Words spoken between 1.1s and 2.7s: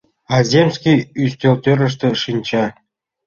ӱстелтӧрыштӧ шинча.